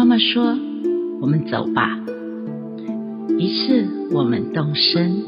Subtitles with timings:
[0.00, 0.56] 妈妈说
[1.20, 2.00] ：“我们走吧。”
[3.38, 5.22] 于是我们动身，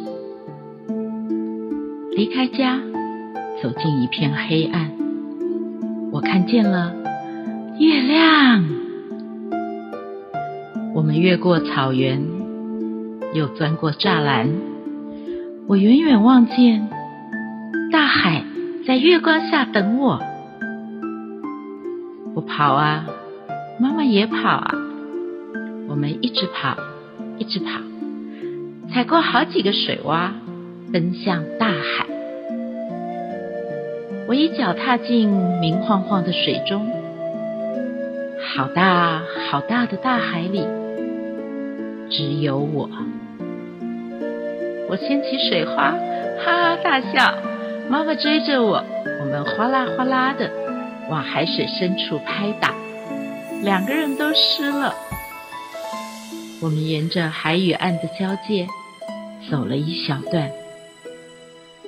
[2.12, 2.81] 离开家，
[3.62, 4.91] 走进一片黑暗。
[6.11, 6.95] 我看见了
[7.79, 8.65] 月亮。
[10.95, 12.27] 我们越过草原，
[13.34, 14.48] 又钻过栅栏。
[15.67, 16.89] 我远远望见
[17.93, 18.43] 大海
[18.87, 20.19] 在月光下等我。
[22.34, 23.05] 我跑啊！
[23.83, 24.75] 妈妈也跑啊，
[25.89, 26.77] 我们一直跑，
[27.37, 27.81] 一直跑，
[28.95, 30.31] 踩过好几个水洼，
[30.93, 32.06] 奔向大海。
[34.29, 35.29] 我一脚踏进
[35.61, 36.89] 明晃晃的水中，
[38.55, 40.65] 好大好大的大海里，
[42.09, 42.89] 只有我。
[44.89, 45.91] 我掀起水花，
[46.45, 47.34] 哈哈大笑。
[47.91, 48.84] 妈妈追着我，
[49.21, 50.49] 我们哗啦哗啦的
[51.11, 52.73] 往海水深处拍打。
[53.63, 54.95] 两个人都湿了。
[56.61, 58.67] 我们沿着海与岸的交界
[59.51, 60.51] 走了一小段，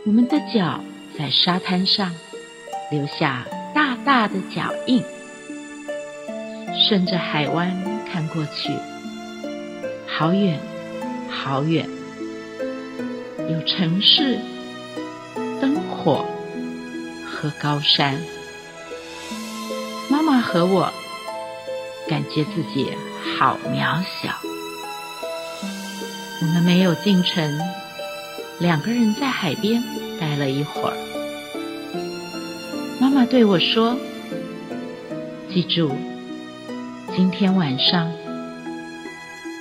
[0.07, 0.81] 我们的脚
[1.19, 2.15] 在沙滩上
[2.93, 5.03] 留下大大的脚印。
[6.89, 7.77] 顺着海湾
[8.11, 8.73] 看过去，
[10.07, 10.59] 好远，
[11.29, 11.89] 好远，
[13.49, 14.39] 有城市、
[15.61, 16.25] 灯火
[17.27, 18.21] 和高山。
[20.09, 20.93] 妈妈和我。
[22.09, 22.93] 感觉自己
[23.39, 24.35] 好渺小。
[26.43, 27.59] 我们没有进城，
[28.59, 29.83] 两个人在海边
[30.21, 30.97] 待了一会儿。
[33.01, 33.97] 妈妈对我说
[35.53, 35.91] ：“记住，
[37.17, 38.13] 今天晚上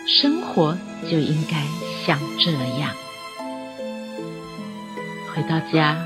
[0.08, 0.78] 生活
[1.10, 1.66] 就应该
[2.06, 2.92] 像这样。”
[5.34, 6.06] 回到家，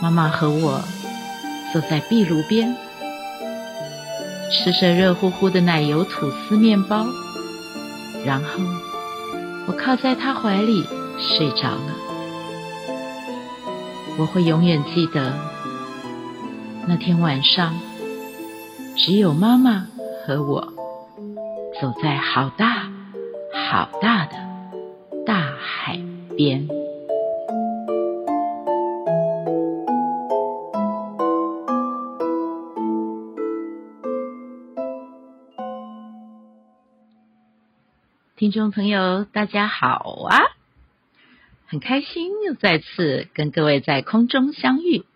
[0.00, 0.84] 妈妈和我
[1.72, 2.76] 坐在壁炉边。
[4.56, 7.06] 吃着热乎乎的奶油吐司面包，
[8.24, 8.60] 然后
[9.66, 10.86] 我靠在他怀里
[11.18, 11.94] 睡着了。
[14.16, 15.34] 我会永远记得
[16.86, 17.74] 那天晚上，
[18.96, 19.86] 只有妈妈
[20.24, 20.72] 和我
[21.80, 22.88] 走在好大
[23.52, 24.32] 好大的
[25.26, 26.00] 大海
[26.36, 26.83] 边。
[38.44, 40.36] 听众朋友，大家好啊！
[41.66, 45.06] 很开心又再次跟各位在空中相遇。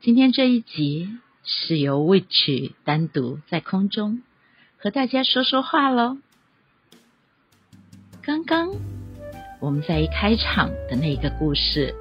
[0.00, 4.22] 今天这一集是由 Witch 单独在空中
[4.78, 6.16] 和大家说说话喽。
[8.22, 8.70] 刚刚
[9.60, 11.94] 我们在一开场的那个故事，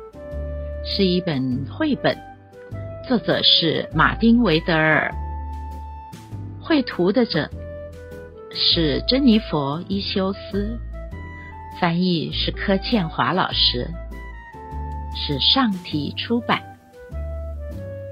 [0.86, 2.18] 是一本绘本，
[3.10, 5.14] 作者是马丁·维德尔，
[6.62, 7.52] 绘图的者。
[8.52, 10.80] 是珍妮佛·伊修斯，
[11.80, 13.88] 翻译是柯倩华老师，
[15.16, 16.62] 是上提出版。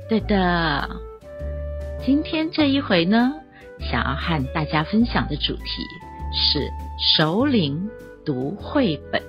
[0.07, 0.89] 对的，
[2.05, 3.33] 今天这一回呢，
[3.79, 5.83] 想要和大家分享的主题
[6.31, 7.89] 是熟龄
[8.23, 9.21] 读绘本。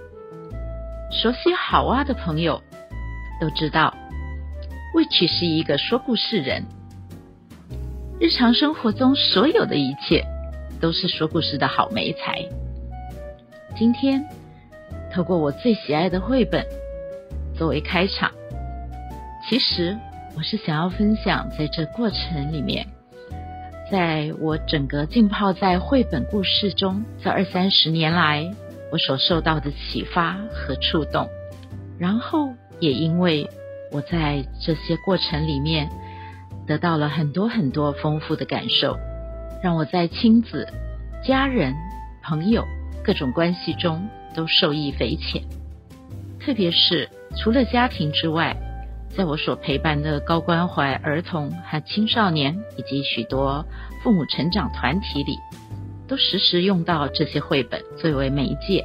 [1.10, 2.62] 熟悉好蛙的朋友
[3.40, 3.94] 都知道
[4.94, 6.66] ，Witch 是一个说故事人，
[8.20, 10.24] 日常生活中所有的一切。
[10.80, 12.46] 都是说故事的好媒材。
[13.76, 14.24] 今天
[15.12, 16.66] 透过我最喜爱的绘本
[17.56, 18.30] 作为开场，
[19.48, 19.96] 其实
[20.36, 22.86] 我是想要分享在这过程里面，
[23.90, 28.50] 在我整个浸泡在绘本故事中这二三十年来，
[28.92, 31.28] 我所受到的启发和触动，
[31.98, 33.48] 然后也因为
[33.90, 35.88] 我在这些过程里面
[36.66, 38.96] 得到了很多很多丰富的感受。
[39.62, 40.68] 让我在亲子、
[41.24, 41.74] 家人、
[42.22, 42.64] 朋友
[43.04, 45.42] 各种关系中都受益匪浅。
[46.40, 48.56] 特别是除了家庭之外，
[49.16, 53.64] 在我所陪伴的高关怀儿童和青少年，以及许多
[54.02, 55.36] 父母成长团体里，
[56.06, 58.84] 都时时用到这些绘本作为媒介，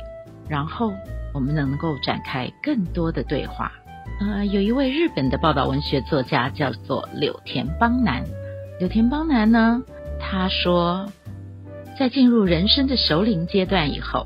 [0.50, 0.92] 然后
[1.34, 3.72] 我们能够展开更多的对话。
[4.20, 8.24] 呃，有一位日本的报道文学作家叫做柳田邦男，
[8.80, 9.82] 柳田邦男呢，
[10.34, 11.12] 他说，
[12.00, 14.26] 在进入人生的熟龄阶段以后，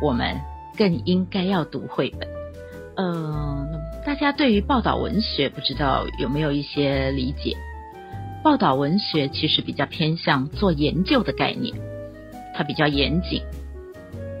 [0.00, 0.40] 我们
[0.78, 2.26] 更应该要读绘本。
[2.96, 3.68] 嗯、
[4.06, 7.54] 大家对于报道文学不知道有没有一些理解？
[8.42, 11.76] 报道文学其实比较偏向做研究的概念，
[12.54, 13.42] 它比较严谨。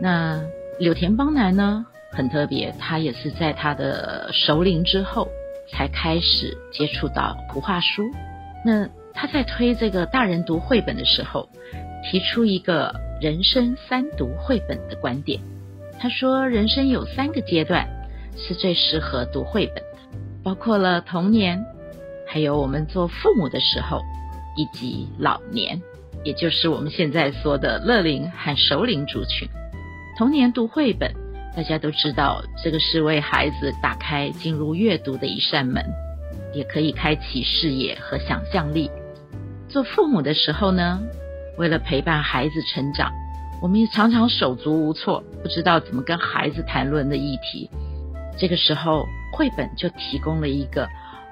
[0.00, 0.42] 那
[0.78, 5.28] 柳田邦男呢，很特别，他也是在他的熟龄之后
[5.70, 8.10] 才开始接触到图画书。
[8.64, 11.48] 那他在推这个大人读绘本的时候，
[12.10, 15.40] 提出一个人生三读绘本的观点。
[15.98, 17.86] 他说，人生有三个阶段
[18.36, 19.98] 是最适合读绘本的，
[20.42, 21.62] 包括了童年，
[22.26, 24.00] 还有我们做父母的时候，
[24.56, 25.82] 以及老年，
[26.24, 29.46] 也就是我们现在说的乐龄和熟龄族群。
[30.16, 31.12] 童年读绘本，
[31.54, 35.84] 大家都知道，这个是为孩子打开进入阅读的一扇门，
[36.54, 38.90] 也可以开启视野和想象力。
[39.70, 41.00] 做父母的时候呢，
[41.56, 43.12] 为了陪伴孩子成长，
[43.62, 47.70] 我们也常常手足无措，不知道怎么跟孩子谈论的议题。
[48.36, 50.88] 这个时候，绘本就提供了一个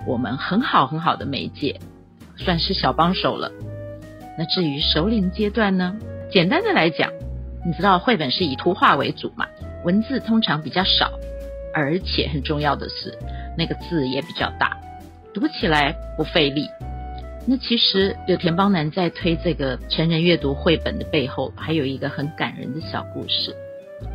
[0.06, 1.80] 我们很好很好的媒介，
[2.36, 3.50] 算是小帮手了。
[4.38, 5.96] 那至于熟龄阶段呢？
[6.30, 7.10] 简单的来讲，
[7.66, 9.46] 你知道绘本是以图画为主嘛，
[9.84, 11.10] 文字通常比较少，
[11.74, 13.18] 而且很重要的是，
[13.56, 14.76] 那个字也比较大，
[15.34, 16.68] 读起来不费力。
[17.46, 23.54] 那其实柳田邦男在推这个成人阅读绘本的背后，还有一个很感人的小故事。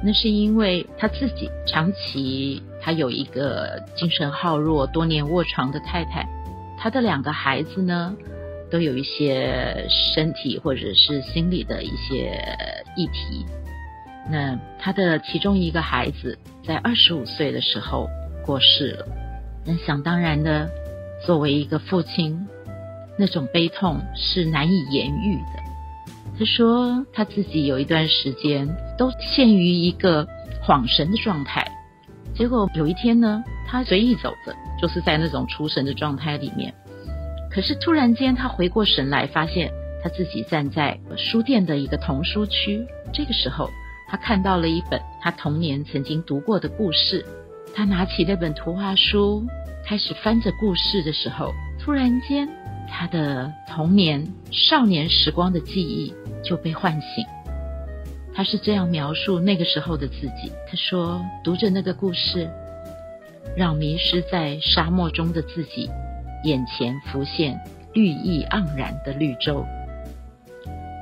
[0.03, 6.27] 那是因为他自己长期他有一个精神耗弱、多年卧床的太太，
[6.77, 8.15] 他的两个孩子呢，
[8.69, 12.39] 都有一些身体或者是心理的一些
[12.95, 13.45] 议题。
[14.29, 18.07] 那他的其中一个孩子在二十五岁的时候
[18.45, 19.07] 过世了。
[19.65, 20.69] 那想当然的，
[21.25, 22.47] 作为一个父亲。
[23.17, 25.63] 那种悲痛是难以言喻的。
[26.39, 28.67] 他说他自己有一段时间
[28.97, 30.27] 都陷于一个
[30.65, 31.71] 恍神的状态，
[32.35, 36.73] 结果有一天呢，他随意走着，就是在那种出神的状态里面。
[37.51, 39.71] 可是突然间他回过神来，发现
[40.01, 42.83] 他自己站在书店的一个童书区。
[43.13, 43.69] 这个时候，
[44.09, 47.23] 他看到了一本他童年曾经读过的故事。
[47.75, 49.45] 他拿起那本图画书，
[49.85, 52.49] 开始翻着故事的时候，突然间。
[52.95, 56.13] 他的童年、少年时光的记忆
[56.43, 57.25] 就被唤醒。
[58.35, 62.47] 他是这样描述那个时候的自己：他说，读着那个故事，
[63.57, 65.89] 让迷失在沙漠中的自己
[66.43, 67.59] 眼前浮现
[67.93, 69.65] 绿意盎然的绿洲。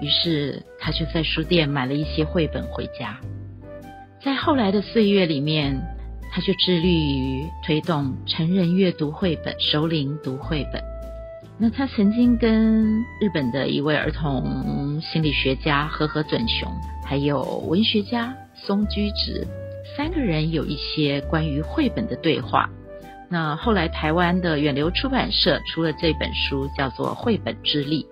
[0.02, 3.20] 于是，他就在书店买了一些绘本回家。
[4.24, 5.82] 在后来的岁月里面，
[6.32, 10.91] 他就致力于推动成人阅读绘本、熟龄读绘本。
[11.63, 16.68] 那他曾经跟日本的一位儿童心理学家和和准雄，
[17.06, 19.46] 还有文学家松居直
[19.96, 22.68] 三个人有一些关于绘本的对话。
[23.30, 28.07] 那后来台湾的远流出版社出了这本书，叫做《绘本之力》。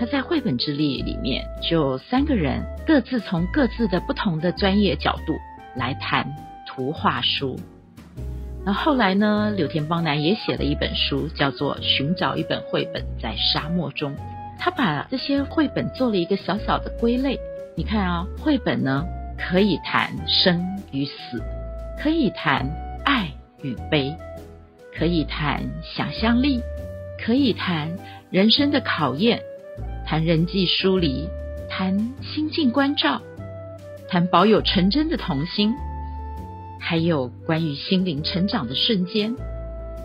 [0.00, 5.34] 他在《绘本之力》里面，就三个人各自从各自的不同的专业角度
[5.76, 6.26] 来谈
[6.66, 7.60] 图画书。
[8.66, 14.12] 那后来呢，柳田邦男也写了一本书，叫做《寻找一本绘本在沙漠中》。
[14.58, 17.38] 他把这些绘本做了一个小小的归类。
[17.76, 19.04] 你看啊，绘本呢
[19.38, 21.40] 可以谈生与死，
[22.02, 22.68] 可以谈
[23.04, 23.30] 爱
[23.62, 24.16] 与悲，
[24.98, 26.60] 可以谈想象力，
[27.24, 27.96] 可以谈
[28.30, 29.42] 人生的考验，
[30.04, 31.28] 谈人际疏离，
[31.70, 33.22] 谈心境关照，
[34.08, 35.72] 谈保有纯真的童心。
[36.80, 39.34] 还有关于心灵成长的瞬间，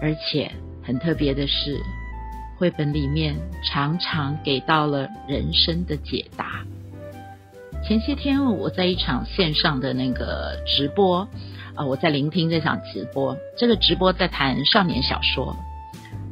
[0.02, 0.52] 而且
[0.84, 1.80] 很特别的是，
[2.58, 6.66] 绘本里面常常给到了人生的解答。
[7.84, 11.28] 前些天我在一场线上的那个直播，
[11.76, 15.56] 啊，我在聆听这场直播，这个直播在谈少年小说。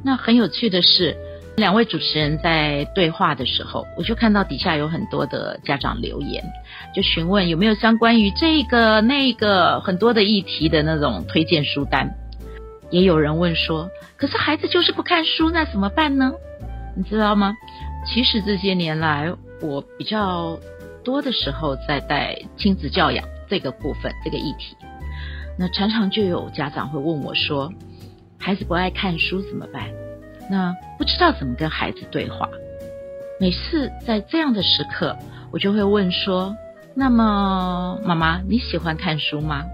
[0.03, 1.17] 那很有趣的是，
[1.59, 6.43] 两位主持人在对话的时候，我就看到底下有很多的家长留言，
[6.95, 12.09] 就询问有没有相关于这个那个很多的议题的那种推荐书单。
[12.89, 16.31] 也有人问说，可是孩子就是不看书，那怎么办呢？
[16.95, 17.53] 你知道吗？
[18.05, 20.57] 其实这些年来，我比较
[21.03, 24.75] 多的时候在带亲子教养这个部分这个议题，
[25.57, 27.71] 那常常就有家长会问我说，
[28.39, 29.83] 孩子不爱看书怎么办？
[30.49, 32.49] 那不知道怎么跟孩子对话，
[33.39, 35.15] 每次在这样的时刻，
[35.51, 36.55] 我就会问说
[36.95, 39.65] ：“那么，妈妈你喜欢看书吗？”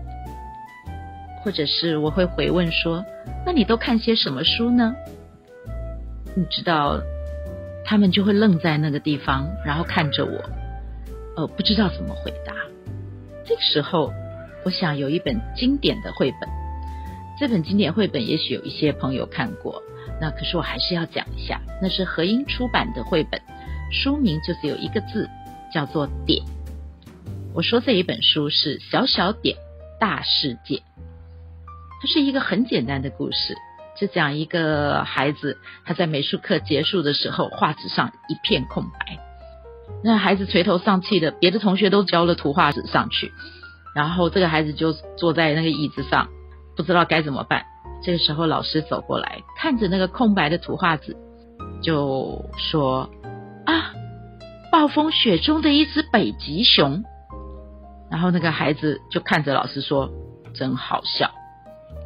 [1.44, 3.06] 或者是我会回问说
[3.46, 4.96] ：“那你都看些什么书呢？”
[6.36, 7.00] 你知道，
[7.86, 10.44] 他们就会愣在那个地方，然后看着我，
[11.38, 12.54] 呃，不知道怎么回答。
[13.46, 14.12] 这个时候，
[14.66, 16.50] 我想有一本经典的绘本，
[17.40, 19.82] 这本经典绘本也许有一些朋友看过，
[20.20, 23.42] 那可是我还是要讲一下，那是合英出版的绘本，
[23.92, 25.30] 书名就是有一个字，
[25.74, 26.44] 叫做“点”。
[27.54, 29.58] 我说这一本书是《小小点
[30.00, 30.76] 大世界》，
[32.02, 33.56] 它是一个很简单的故事。
[33.98, 39.18] 就讲一个孩子，他在美术课结束的时候，画纸上一片空白。
[40.04, 43.32] 那孩子垂头丧气的，别的同学都交了图画纸上去，
[43.96, 46.28] 然后这个孩子就坐在那个椅子上，
[46.76, 47.66] 不知道该怎么办。
[48.04, 51.16] 这个时候，老师走过来，看着那个空白的图画纸，
[51.82, 53.10] 就说
[53.66, 53.94] ：“啊，
[54.72, 57.04] 暴风雪中的一只北极熊。”
[58.12, 60.10] 然后那个孩子就看着老师说
[60.54, 61.32] ：“真好笑。”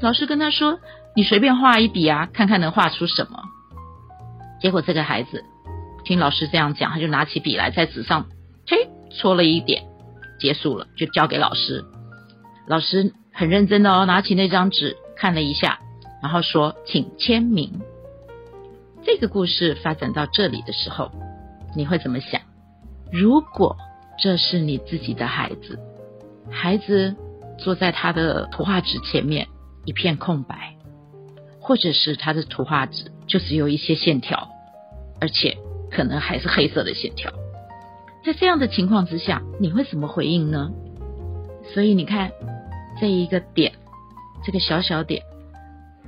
[0.01, 0.79] 老师跟他说。
[1.15, 3.41] 你随便画一笔啊，看看能画出什么。
[4.61, 5.43] 结果这个孩子
[6.05, 8.27] 听老师这样讲，他就拿起笔来，在纸上
[8.67, 9.83] 嘿戳了一点，
[10.39, 11.83] 结束了，就交给老师。
[12.67, 15.79] 老师很认真的哦，拿起那张纸看了一下，
[16.23, 17.81] 然后说：“请签名。”
[19.03, 21.11] 这个故事发展到这里的时候，
[21.75, 22.41] 你会怎么想？
[23.11, 23.75] 如果
[24.17, 25.77] 这是你自己的孩子，
[26.49, 27.15] 孩子
[27.57, 29.47] 坐在他的图画纸前面，
[29.85, 30.75] 一片空白。
[31.61, 34.49] 或者是他的图画纸就只有一些线条，
[35.21, 35.55] 而且
[35.91, 37.31] 可能还是黑色的线条。
[38.25, 40.71] 在这样的情况之下，你会怎么回应呢？
[41.71, 42.31] 所以你看，
[42.99, 43.73] 这一个点，
[44.43, 45.23] 这个小小点，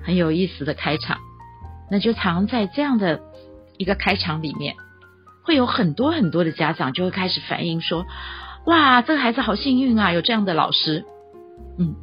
[0.04, 1.18] 很有意思的开场。
[1.90, 3.22] 那就藏在这样的
[3.78, 4.76] 一个开场里面，
[5.44, 8.06] 会有很多很多的家长就会开始反映说
[8.66, 11.06] ：“哇，这个孩子好幸运啊，有这样的老师。”
[11.80, 11.96] 嗯。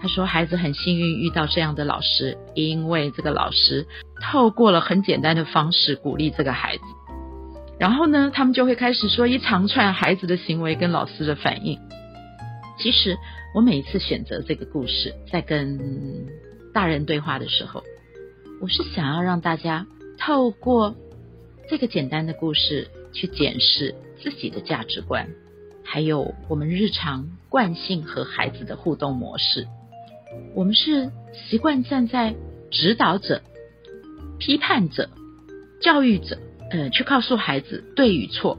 [0.00, 3.86] 他说：“孩子很幸运遇到这样的老师，因为这个老师
[4.20, 6.82] 透过了很简单的方式鼓励这个孩子。
[7.78, 11.80] 然后呢，他们就会开始说一长串孩子的行为跟老师的反应。
[12.78, 13.16] 其实
[13.54, 16.26] 我每一次选择这个故事，在跟
[16.72, 17.84] 大人对话的时候，
[18.60, 19.86] 我是想要让大家
[20.18, 20.96] 透过
[21.68, 25.30] 这个简单的故事去检视自己的价值观，
[25.84, 29.68] 还有我们日常惯性和孩子的互动模式。”
[30.52, 32.34] 我们是习惯站在
[32.72, 33.40] 指导者、
[34.40, 35.08] 批判者、
[35.80, 36.38] 教育者，
[36.72, 38.58] 呃，去告诉孩子对与错、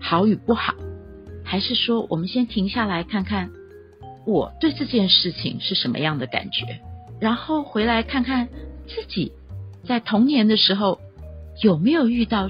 [0.00, 0.74] 好与不好，
[1.44, 3.52] 还是说我们先停下来看看
[4.26, 6.80] 我对这件事情是什么样的感觉，
[7.20, 8.48] 然后回来看看
[8.86, 9.32] 自己
[9.86, 11.00] 在童年的时候
[11.62, 12.48] 有没有遇到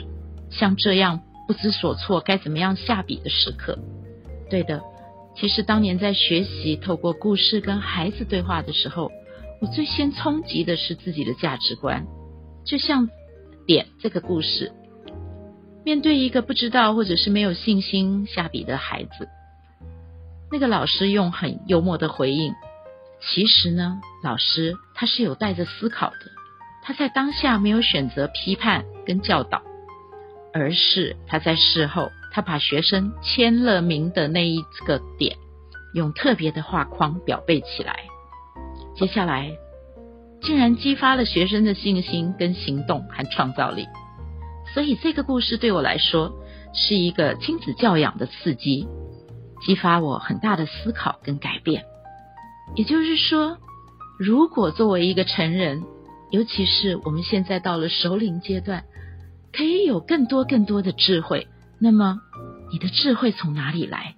[0.50, 3.78] 像这样不知所措、该怎么样下笔的时刻？
[4.48, 4.82] 对的。
[5.36, 9.10] 其实当年在学习透过故事跟孩子对话的时候，
[9.60, 12.06] 我最先冲击的是自己的价值观。
[12.64, 13.10] 就像
[13.66, 14.70] 点这个故事，
[15.84, 19.28] 面对一个不知道或者是没有信心下笔的孩子，
[20.50, 22.54] 那个老师用很幽默的回应。
[23.20, 26.16] 其实呢，老师他是有带着思考的，
[26.82, 29.62] 他在当下没有选择批判跟教导，
[30.52, 32.10] 而是他在事后。
[32.36, 35.36] 他把学生签了名的那一个点，
[35.94, 38.00] 用特别的画框表背起来。
[38.96, 39.52] 接下来，
[40.42, 43.86] 竟然激发了学生的信心、跟行动和创造力。
[44.74, 46.32] 所以，这个故事对我来说
[46.72, 48.88] 是一个亲子教养的刺激，
[49.64, 51.84] 激发我很大的思考跟改变。
[52.76, 53.58] 也就是说，
[54.18, 55.84] 如果作为一个成人，
[56.30, 58.84] 尤其是我们现在到了熟龄阶段，
[59.52, 61.48] 可以有更多更多的智慧。
[61.78, 62.20] 那么，
[62.72, 64.14] 你的智慧从哪里来？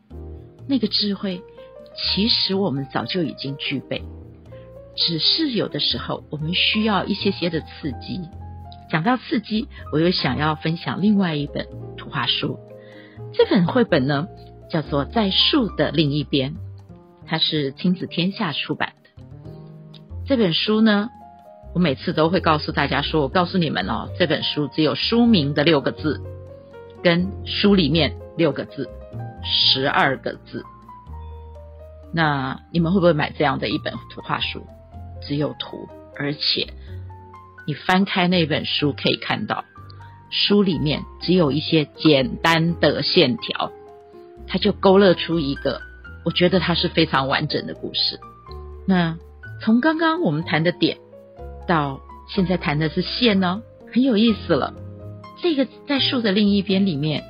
[0.68, 1.42] 那个智慧，
[1.96, 4.02] 其实我们早就已经具备，
[4.96, 8.20] 只是有的时候我们需要一些些的刺激。
[8.90, 12.58] 讲到刺激，我又想要分享另外一本图画书。
[13.32, 14.28] 这本绘本呢，
[14.70, 16.52] 叫做《在树的另一边》，
[17.26, 19.10] 它是亲子天下出版的。
[20.26, 21.10] 这本书呢，
[21.74, 26.20] 我每次都会告诉大家说：“我告诉你们哦，这本书只有书名的六个字。”
[27.04, 28.88] 跟书里面六个字，
[29.44, 30.64] 十二个字。
[32.12, 34.66] 那你们会不会买这样的一本图画书？
[35.20, 36.66] 只有图，而且
[37.64, 39.64] 你翻开那本书可以看到，
[40.30, 43.70] 书里面只有一些简单的线条，
[44.48, 45.80] 它就勾勒出一个，
[46.24, 48.18] 我觉得它是非常完整的故事。
[48.86, 49.16] 那
[49.62, 50.98] 从刚刚我们谈的点，
[51.66, 53.62] 到现在谈的是线呢，
[53.92, 54.74] 很有意思了。
[55.42, 57.24] 这个在树的另一边里面，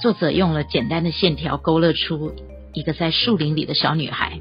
[0.00, 2.34] 作者用了简单的线条勾勒出
[2.72, 4.40] 一个在树林里的小女孩。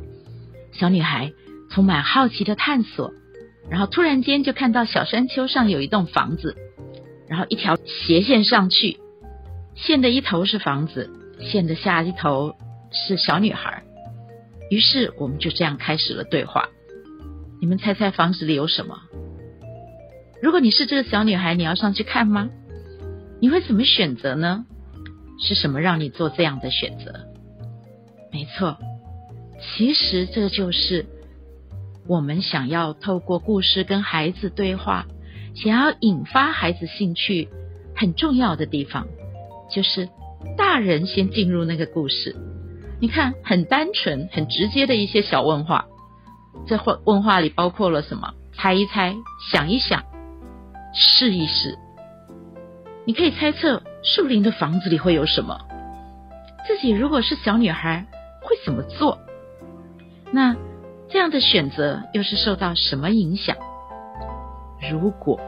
[0.72, 1.34] 小女孩
[1.70, 3.14] 充满好奇的探索，
[3.70, 6.56] 然后突然间就看到小山丘上有一栋房子，
[7.28, 8.98] 然后一条斜线上去
[9.76, 11.10] 线的一头是房子，
[11.42, 12.56] 线的下一头
[12.92, 13.84] 是小女孩。
[14.70, 16.70] 于是我们就这样开始了对话。
[17.60, 18.98] 你们猜猜房子里有什么？
[20.42, 22.50] 如果你是这个小女孩，你要上去看吗？
[23.40, 24.66] 你会怎么选择呢？
[25.40, 27.28] 是什么让你做这样的选择？
[28.32, 28.78] 没错，
[29.60, 31.06] 其实这就是
[32.08, 35.06] 我们想要透过故事跟孩子对话，
[35.54, 37.50] 想要引发孩子兴趣
[37.96, 39.08] 很重要的地方，
[39.70, 40.08] 就是
[40.58, 42.36] 大人先进入那个故事。
[43.00, 45.86] 你看，很单纯、很直接的一些小问话，
[46.68, 48.34] 这问问话里包括了什么？
[48.54, 49.16] 猜一猜，
[49.52, 50.04] 想一想。
[50.94, 51.78] 试一试，
[53.06, 55.58] 你可以猜测树林的房子里会有什么？
[56.68, 58.06] 自己如果是小女孩，
[58.42, 59.18] 会怎么做？
[60.32, 60.56] 那
[61.10, 63.56] 这样的选择又是受到什么影响？
[64.92, 65.40] 如果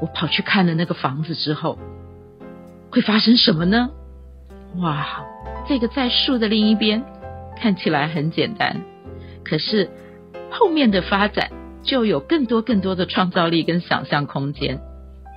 [0.00, 1.78] 我跑去看了那个房子之后，
[2.90, 3.90] 会发生什么呢？
[4.78, 5.24] 哇，
[5.68, 7.04] 这个在树的另一边
[7.60, 8.82] 看起来很简单，
[9.44, 9.90] 可是
[10.50, 11.50] 后面的发展。
[11.86, 14.80] 就有更多更多的创造力跟想象空间。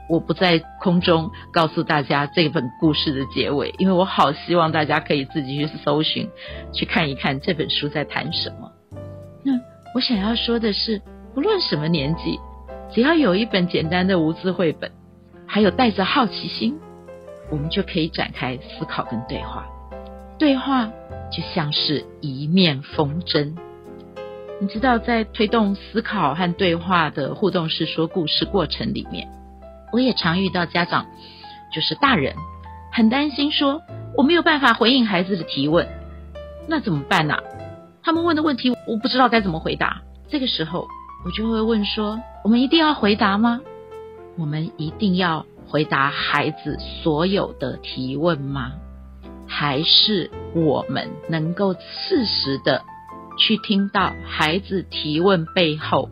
[0.10, 6.28] 我不在空中告诉大家这本故事的结尾，因为我好希望大家可以自己去搜寻，
[6.74, 8.72] 去看一看这本书在谈什么。
[9.44, 9.52] 那
[9.94, 11.00] 我想要说的是，
[11.36, 12.40] 不论什么年纪，
[12.92, 14.92] 只要有一本简单的无字绘本，
[15.46, 16.80] 还有带着好奇心，
[17.52, 19.66] 我们就可以展开思考跟对话。
[20.38, 20.88] 对话
[21.32, 23.54] 就像是一面风筝。
[24.62, 29.28] 你知道，在推动思考和对话的互动式说故事过程里面，
[29.94, 31.06] 我也常遇到家长，
[31.74, 32.36] 就是大人，
[32.92, 33.82] 很担心说
[34.18, 35.88] 我没有办法回应孩子的提问，
[36.68, 37.38] 那怎么办呢？
[38.04, 40.02] 他们问的问题我不知道该怎么回答。
[40.30, 40.88] 这个时候，
[41.26, 43.62] 我就会问说：我们一定要回答吗？
[44.38, 48.74] 我们一定要回答孩子所有的提问吗？
[49.48, 52.84] 还是我们能够适时的？
[53.38, 56.10] 去听到孩子提问背后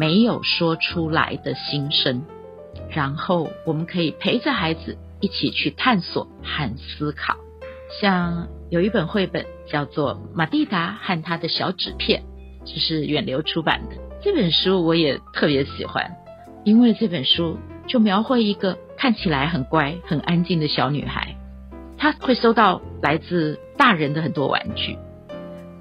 [0.00, 2.24] 没有说出来的心声，
[2.90, 7.36] 然后我们可以陪着孩子一起去探索和思考。
[8.00, 12.22] 像有一本绘本叫做《玛蒂达和他的小纸片》，
[12.64, 13.96] 这是远流出版的。
[14.22, 16.16] 这本书我也特别喜欢，
[16.64, 21.36] 因为这本书就描绘一个看起来很乖、很安静的小女孩，
[21.98, 24.98] 她会收到来自大人的很多玩具。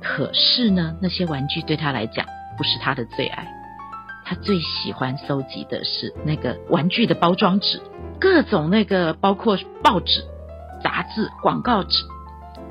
[0.01, 2.25] 可是呢，那些玩具对她来讲
[2.58, 3.47] 不是她的最爱。
[4.25, 7.82] 她最喜欢收集的是那个玩具的包装纸，
[8.19, 10.23] 各种那个包括报纸、
[10.84, 12.04] 杂志、广告纸。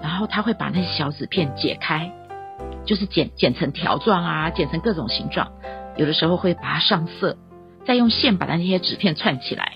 [0.02, 2.12] 然后她会把那些小纸片解开，
[2.84, 5.52] 就是剪剪成条状啊，剪成各种形状。
[5.96, 7.36] 有的时候会把它上色，
[7.86, 9.74] 再用线把那些纸片串起来，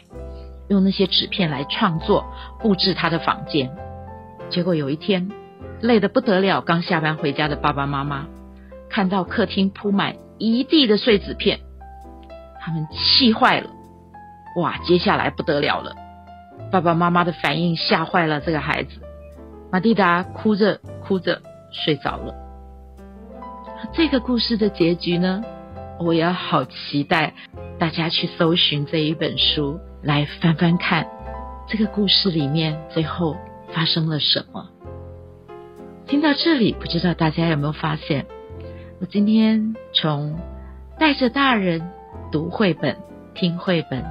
[0.69, 2.27] 用那些纸片来创作
[2.61, 3.71] 布置他的房间。
[4.51, 5.31] 结果有一天。
[5.81, 8.27] 累得不得了，刚下班回家的爸爸妈妈
[8.91, 11.61] 看到客厅铺满一地的碎纸片，
[12.61, 13.71] 他们气坏了。
[14.57, 15.95] 哇，接下来不得了了！
[16.73, 18.91] 爸爸妈妈的反应吓坏了这个孩子。
[19.71, 22.35] 玛蒂达哭着哭着睡着了。
[23.93, 25.45] 这个故事的结局呢，
[26.01, 27.35] 我也好期待
[27.79, 31.09] 大家去搜寻这一本书来翻翻看，
[31.67, 33.37] 这个故事里面最后
[33.73, 34.69] 发生了什么。
[36.07, 38.27] 听到这里，不知道大家有没有发现，
[39.01, 40.39] 我今天从
[40.99, 41.91] 带着大人
[42.31, 42.97] 读绘本、
[43.35, 44.05] 听绘本，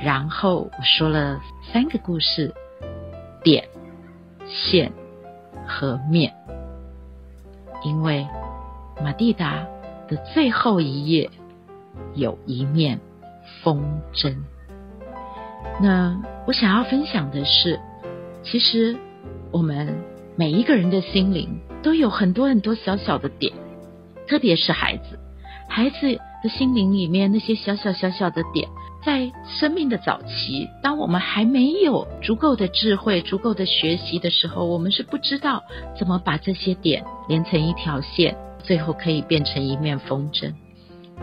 [0.00, 1.40] 然后我说了
[1.72, 2.54] 三个故事：
[3.42, 3.68] 点、
[4.46, 4.92] 线
[5.66, 6.32] 和面。
[7.84, 8.26] 因为
[9.02, 9.66] 玛蒂达
[10.08, 11.30] 的最后一页
[12.14, 13.00] 有一面
[13.62, 14.36] 风筝。
[15.80, 17.78] 那我想要分享的是，
[18.42, 18.96] 其实
[19.50, 20.04] 我们。
[20.38, 23.52] 每一个人的心灵都有很多很多小小的点，
[24.28, 25.18] 特别是孩子，
[25.68, 28.68] 孩子的心灵里面那些小小小小的点，
[29.04, 35.64] 在生命的早期，当我们还没有足够的智慧、足够的学习的时候，我们是不知道
[35.98, 40.52] 怎么把这些点连成一条线，最后可以变成一面风筝。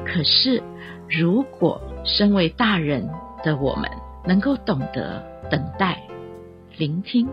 [0.05, 0.61] 可是，
[1.07, 3.09] 如果身为大人
[3.45, 3.89] 的我们
[4.27, 6.01] 能够懂得等待、
[6.77, 7.27] 聆听。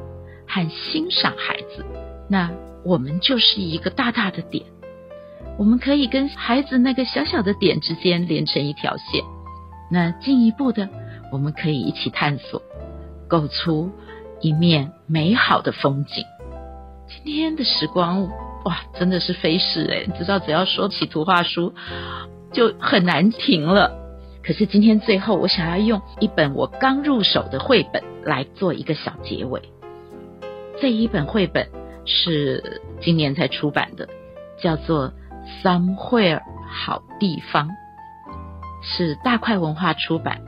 [0.55, 1.83] 和欣赏孩子，
[2.29, 2.51] 那
[2.85, 4.67] 我们就是一个大大的点，
[5.57, 9.25] 我们可以跟孩子那个小小的点之间连成一条线。
[9.91, 10.91] 那进一步的，
[11.31, 12.61] 我们可以一起探索，
[13.29, 13.91] 构出
[14.43, 16.23] 一面美好的风景。
[17.07, 18.29] 今天的时光，
[18.67, 21.73] 哇，真的是飞逝诶，你知道，只要说起图画书，
[22.53, 24.02] 就很难停了。
[24.45, 29.63] 可是今天最后，我想要用一本我刚入手的绘本来做一个小结尾。
[30.81, 31.69] 这一本绘本
[32.05, 34.09] 是今年才出版的，
[34.61, 35.11] 叫做
[35.63, 37.69] 《Somewhere 好地方》，
[38.83, 40.41] 是大块文化出版。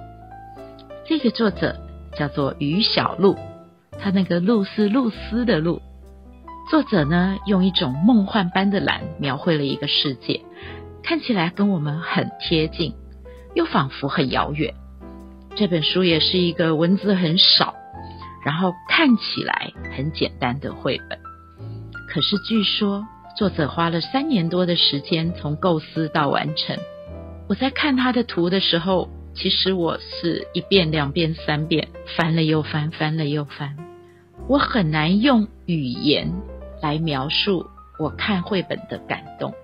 [1.06, 1.76] 这个作者
[2.18, 3.36] 叫做于小璐，
[4.00, 5.80] 他那个“璐”是露丝的“露”。
[6.68, 10.40] 作者呢，用一种梦幻般的蓝描绘了一个世界，
[11.04, 12.94] 看起来跟我们很贴近，
[13.54, 14.74] 又仿佛很遥远。
[15.56, 17.74] 这本书也是一个文字很少，
[18.44, 21.18] 然后看起来很简单的绘本。
[22.08, 26.76] 可是据说作者花了三年多的时间从构思到完成。
[27.48, 33.76] 我在看他的图的时候，其实我是一遍、两遍、三遍，翻了又翻，翻了又翻。
[34.48, 36.32] 我很难用语言
[36.82, 37.66] 来描述
[37.98, 39.54] 我看绘本的感动，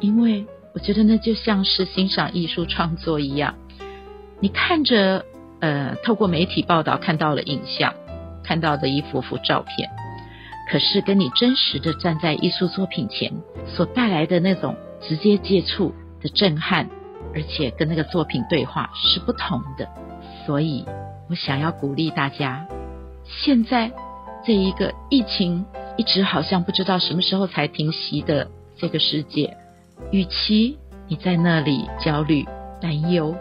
[0.00, 3.54] 因为我觉得那就像是欣赏艺术创作一样。
[4.40, 5.24] 你看着，
[5.60, 7.94] 呃，透过媒体报道看到了影像，
[8.42, 9.90] 看到的一幅幅照片，
[10.70, 13.32] 可是跟你真实的站在艺术作品前
[13.66, 16.88] 所带来的那种直接接触的震撼，
[17.34, 19.88] 而且跟那个作品对话是不同的。
[20.46, 20.84] 所以
[21.28, 22.66] 我想要鼓励大家，
[23.26, 23.92] 现在
[24.44, 25.64] 这一个疫情
[25.96, 29.56] 一直好像不知道什么时候才停息的这个世界，
[30.10, 32.44] 与其你在那里焦虑、
[32.80, 33.34] 担忧。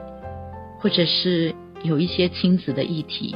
[0.84, 3.36] 或者是有一些亲子的议题，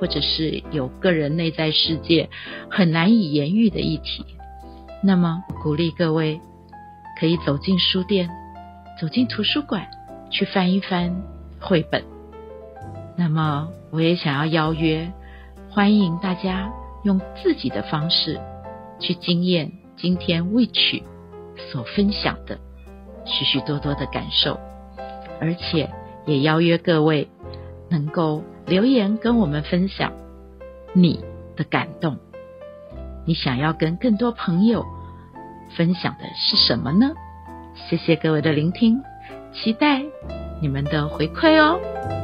[0.00, 2.30] 或者是有个人内在世界
[2.70, 4.24] 很难以言喻的议题，
[5.02, 6.40] 那么鼓励各位
[7.18, 8.30] 可以走进书店，
[9.00, 9.88] 走进图书馆，
[10.30, 11.20] 去翻一翻
[11.58, 12.04] 绘本。
[13.16, 15.12] 那么我也想要邀约，
[15.68, 16.70] 欢迎大家
[17.02, 18.40] 用自己的方式
[19.00, 21.02] 去经验今天 Witch
[21.56, 22.58] 所分享的
[23.24, 24.58] 许许多多的感受，
[25.40, 25.90] 而且。
[26.26, 27.28] 也邀约各位
[27.90, 30.14] 能够留言跟我们分享
[30.94, 31.22] 你
[31.54, 32.16] 的感动，
[33.26, 34.86] 你想要跟更多朋友
[35.76, 37.12] 分享的是什么呢？
[37.74, 39.02] 谢谢各位的聆听，
[39.52, 40.02] 期待
[40.62, 42.23] 你们的回馈哦。